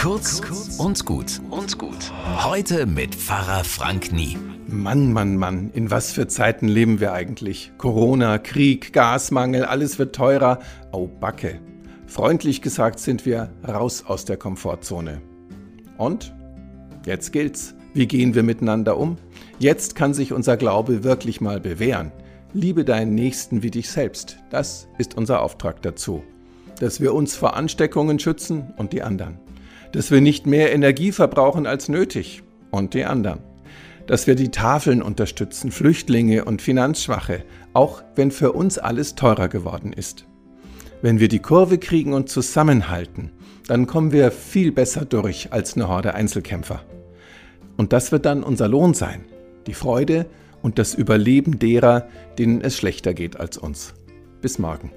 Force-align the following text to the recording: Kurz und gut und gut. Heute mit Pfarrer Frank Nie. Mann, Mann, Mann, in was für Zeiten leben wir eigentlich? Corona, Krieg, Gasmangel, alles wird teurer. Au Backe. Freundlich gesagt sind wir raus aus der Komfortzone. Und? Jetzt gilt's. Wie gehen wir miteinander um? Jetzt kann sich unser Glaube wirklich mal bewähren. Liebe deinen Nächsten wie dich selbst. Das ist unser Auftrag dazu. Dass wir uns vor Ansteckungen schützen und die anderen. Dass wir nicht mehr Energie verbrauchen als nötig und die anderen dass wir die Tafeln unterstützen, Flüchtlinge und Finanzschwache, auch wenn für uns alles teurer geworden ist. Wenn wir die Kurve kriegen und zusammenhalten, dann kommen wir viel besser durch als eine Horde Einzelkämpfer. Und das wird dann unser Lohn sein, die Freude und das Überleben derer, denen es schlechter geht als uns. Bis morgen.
Kurz 0.00 0.40
und 0.78 1.04
gut 1.04 1.42
und 1.50 1.76
gut. 1.76 2.10
Heute 2.42 2.86
mit 2.86 3.14
Pfarrer 3.14 3.64
Frank 3.64 4.12
Nie. 4.12 4.38
Mann, 4.66 5.12
Mann, 5.12 5.36
Mann, 5.36 5.70
in 5.74 5.90
was 5.90 6.10
für 6.10 6.26
Zeiten 6.26 6.68
leben 6.68 7.00
wir 7.00 7.12
eigentlich? 7.12 7.72
Corona, 7.76 8.38
Krieg, 8.38 8.94
Gasmangel, 8.94 9.66
alles 9.66 9.98
wird 9.98 10.14
teurer. 10.16 10.60
Au 10.90 11.06
Backe. 11.06 11.60
Freundlich 12.06 12.62
gesagt 12.62 12.98
sind 12.98 13.26
wir 13.26 13.50
raus 13.68 14.02
aus 14.06 14.24
der 14.24 14.38
Komfortzone. 14.38 15.20
Und? 15.98 16.32
Jetzt 17.04 17.30
gilt's. 17.30 17.74
Wie 17.92 18.06
gehen 18.06 18.34
wir 18.34 18.42
miteinander 18.42 18.96
um? 18.96 19.18
Jetzt 19.58 19.96
kann 19.96 20.14
sich 20.14 20.32
unser 20.32 20.56
Glaube 20.56 21.04
wirklich 21.04 21.42
mal 21.42 21.60
bewähren. 21.60 22.10
Liebe 22.54 22.86
deinen 22.86 23.14
Nächsten 23.14 23.62
wie 23.62 23.70
dich 23.70 23.90
selbst. 23.90 24.38
Das 24.48 24.88
ist 24.96 25.14
unser 25.14 25.42
Auftrag 25.42 25.82
dazu. 25.82 26.22
Dass 26.78 27.02
wir 27.02 27.12
uns 27.12 27.36
vor 27.36 27.54
Ansteckungen 27.54 28.18
schützen 28.18 28.72
und 28.78 28.94
die 28.94 29.02
anderen. 29.02 29.38
Dass 29.92 30.10
wir 30.10 30.20
nicht 30.20 30.46
mehr 30.46 30.72
Energie 30.72 31.12
verbrauchen 31.12 31.66
als 31.66 31.88
nötig 31.88 32.42
und 32.70 32.94
die 32.94 33.04
anderen 33.04 33.40
dass 34.10 34.26
wir 34.26 34.34
die 34.34 34.50
Tafeln 34.50 35.02
unterstützen, 35.02 35.70
Flüchtlinge 35.70 36.44
und 36.44 36.60
Finanzschwache, 36.60 37.44
auch 37.74 38.02
wenn 38.16 38.32
für 38.32 38.50
uns 38.50 38.76
alles 38.76 39.14
teurer 39.14 39.46
geworden 39.46 39.92
ist. 39.92 40.26
Wenn 41.00 41.20
wir 41.20 41.28
die 41.28 41.38
Kurve 41.38 41.78
kriegen 41.78 42.12
und 42.12 42.28
zusammenhalten, 42.28 43.30
dann 43.68 43.86
kommen 43.86 44.10
wir 44.10 44.32
viel 44.32 44.72
besser 44.72 45.04
durch 45.04 45.52
als 45.52 45.76
eine 45.76 45.86
Horde 45.86 46.14
Einzelkämpfer. 46.14 46.82
Und 47.76 47.92
das 47.92 48.10
wird 48.10 48.26
dann 48.26 48.42
unser 48.42 48.66
Lohn 48.66 48.94
sein, 48.94 49.26
die 49.68 49.74
Freude 49.74 50.26
und 50.60 50.80
das 50.80 50.94
Überleben 50.94 51.60
derer, 51.60 52.08
denen 52.36 52.62
es 52.62 52.76
schlechter 52.76 53.14
geht 53.14 53.38
als 53.38 53.58
uns. 53.58 53.94
Bis 54.42 54.58
morgen. 54.58 54.90